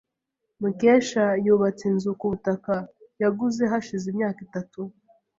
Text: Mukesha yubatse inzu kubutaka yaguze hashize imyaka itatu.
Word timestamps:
Mukesha 0.61 1.25
yubatse 1.45 1.83
inzu 1.91 2.09
kubutaka 2.19 2.73
yaguze 3.21 3.61
hashize 3.71 4.05
imyaka 4.11 4.39
itatu. 4.47 4.79